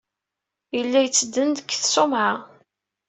Llan 0.81 1.07
tteddnen-d 1.07 1.57
seg 1.59 1.69
tṣumɛa. 1.83 2.31